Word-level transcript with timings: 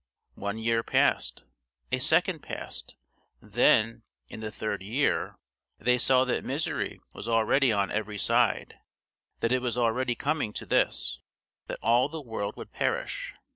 One 0.39 0.57
year 0.57 0.81
passed; 0.81 1.43
a 1.91 1.99
second 1.99 2.39
passed; 2.39 2.95
then, 3.39 4.01
in 4.29 4.39
the 4.39 4.49
third 4.49 4.81
year, 4.81 5.37
they 5.77 5.99
saw 5.99 6.23
that 6.25 6.43
misery 6.43 6.99
was 7.13 7.27
already 7.27 7.71
on 7.71 7.91
every 7.91 8.17
side, 8.17 8.79
that 9.41 9.51
it 9.51 9.61
was 9.61 9.77
already 9.77 10.15
coming 10.15 10.53
to 10.53 10.65
this, 10.65 11.19
that 11.67 11.77
all 11.83 12.09
the 12.09 12.19
world 12.19 12.55
would 12.55 12.71
perish. 12.71 13.35